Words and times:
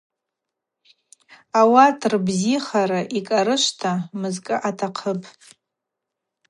Ауат 1.59 1.99
рбзихара 2.13 3.01
йкӏарышвта 3.17 3.91
мызкӏы 4.19 4.55
атахъыпӏ. 4.67 5.29